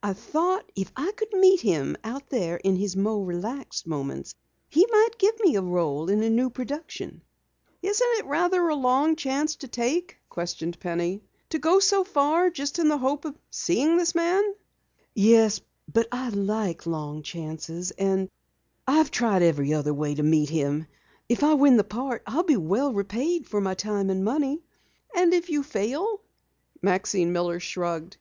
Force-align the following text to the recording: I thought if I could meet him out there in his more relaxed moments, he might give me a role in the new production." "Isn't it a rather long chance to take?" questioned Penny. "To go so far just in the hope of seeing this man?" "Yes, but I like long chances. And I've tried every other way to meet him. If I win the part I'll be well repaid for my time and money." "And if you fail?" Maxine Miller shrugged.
I 0.00 0.12
thought 0.12 0.70
if 0.76 0.92
I 0.96 1.10
could 1.10 1.32
meet 1.32 1.60
him 1.62 1.96
out 2.04 2.28
there 2.30 2.56
in 2.58 2.76
his 2.76 2.94
more 2.96 3.24
relaxed 3.24 3.84
moments, 3.84 4.32
he 4.68 4.86
might 4.88 5.18
give 5.18 5.34
me 5.40 5.56
a 5.56 5.60
role 5.60 6.08
in 6.08 6.20
the 6.20 6.30
new 6.30 6.50
production." 6.50 7.20
"Isn't 7.82 8.08
it 8.18 8.24
a 8.24 8.28
rather 8.28 8.72
long 8.74 9.16
chance 9.16 9.56
to 9.56 9.66
take?" 9.66 10.18
questioned 10.28 10.78
Penny. 10.78 11.20
"To 11.50 11.58
go 11.58 11.80
so 11.80 12.04
far 12.04 12.48
just 12.48 12.78
in 12.78 12.86
the 12.86 12.96
hope 12.96 13.24
of 13.24 13.36
seeing 13.50 13.96
this 13.96 14.14
man?" 14.14 14.54
"Yes, 15.16 15.60
but 15.92 16.06
I 16.12 16.28
like 16.28 16.86
long 16.86 17.24
chances. 17.24 17.90
And 17.90 18.28
I've 18.86 19.10
tried 19.10 19.42
every 19.42 19.74
other 19.74 19.92
way 19.92 20.14
to 20.14 20.22
meet 20.22 20.50
him. 20.50 20.86
If 21.28 21.42
I 21.42 21.54
win 21.54 21.76
the 21.76 21.82
part 21.82 22.22
I'll 22.24 22.44
be 22.44 22.56
well 22.56 22.92
repaid 22.92 23.48
for 23.48 23.60
my 23.60 23.74
time 23.74 24.10
and 24.10 24.24
money." 24.24 24.62
"And 25.12 25.34
if 25.34 25.50
you 25.50 25.64
fail?" 25.64 26.20
Maxine 26.82 27.32
Miller 27.32 27.58
shrugged. 27.58 28.16